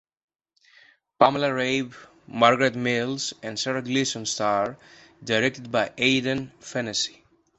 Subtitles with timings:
[1.19, 1.93] Pamela Rabe,
[2.27, 4.75] Margaret Mills and Sara Gleeson star,
[5.23, 7.23] directed by Aidan Fennessy.